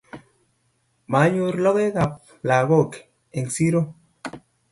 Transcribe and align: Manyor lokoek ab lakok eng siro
Manyor 1.11 1.53
lokoek 1.63 1.95
ab 2.03 2.11
lakok 2.49 2.91
eng 3.37 3.49
siro 3.55 3.81